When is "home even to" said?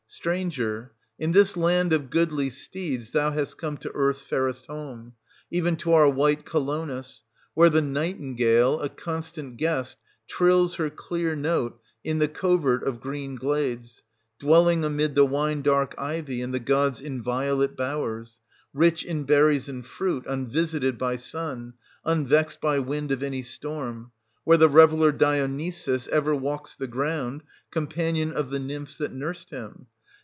4.65-5.93